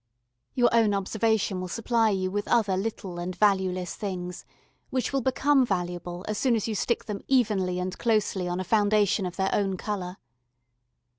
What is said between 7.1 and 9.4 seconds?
evenly and closely on a foundation of